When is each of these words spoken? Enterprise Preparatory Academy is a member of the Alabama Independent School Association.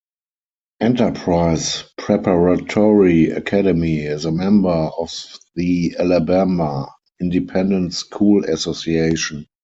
Enterprise 0.79 1.83
Preparatory 1.95 3.29
Academy 3.29 3.99
is 3.99 4.25
a 4.25 4.31
member 4.31 4.69
of 4.97 5.13
the 5.53 5.95
Alabama 5.99 6.89
Independent 7.19 7.93
School 7.93 8.43
Association. 8.45 9.45